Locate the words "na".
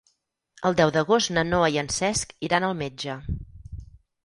1.35-1.43